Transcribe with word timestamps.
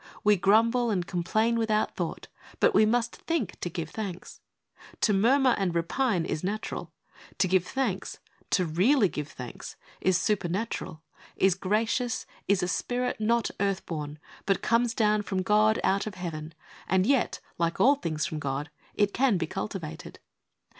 We 0.23 0.35
grumble 0.35 0.89
and 0.89 1.05
complain 1.05 1.59
without 1.59 1.95
thought, 1.95 2.27
but 2.59 2.73
we 2.73 2.87
must 2.87 3.17
think 3.17 3.59
to 3.59 3.69
give 3.69 3.91
thanks. 3.91 4.41
To 5.01 5.13
murmur 5.13 5.51
and 5.59 5.75
repine 5.75 6.25
is 6.25 6.43
natural, 6.43 6.91
to 7.37 7.47
give 7.47 7.67
thanks— 7.67 8.17
to 8.57 8.65
really 8.65 9.09
give 9.09 9.27
thanks— 9.27 9.75
is 10.01 10.17
supernatural, 10.17 11.03
is 11.35 11.53
gracious, 11.53 12.25
is 12.47 12.63
a 12.63 12.67
spirit 12.67 13.19
not 13.19 13.51
earth 13.59 13.85
born, 13.85 14.17
but 14.47 14.63
comes 14.63 14.95
down 14.95 15.21
from 15.21 15.43
God 15.43 15.79
out 15.83 16.07
of 16.07 16.15
Heaven, 16.15 16.55
and 16.87 17.05
yet, 17.05 17.39
like 17.59 17.79
all 17.79 17.93
things 17.93 18.25
from 18.25 18.39
God, 18.39 18.71
it 18.95 19.13
can 19.13 19.37
be 19.37 19.45
cultivated. 19.45 20.17